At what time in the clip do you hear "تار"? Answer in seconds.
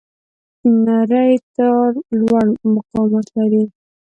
1.55-1.91